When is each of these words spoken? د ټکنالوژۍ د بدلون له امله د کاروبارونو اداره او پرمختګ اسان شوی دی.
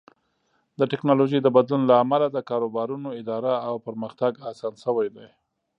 د 0.79 0.81
ټکنالوژۍ 0.91 1.39
د 1.43 1.47
بدلون 1.55 1.81
له 1.89 1.95
امله 2.03 2.25
د 2.31 2.37
کاروبارونو 2.49 3.09
اداره 3.21 3.53
او 3.67 3.75
پرمختګ 3.87 4.31
اسان 4.51 4.73
شوی 4.83 5.07
دی. 5.15 5.27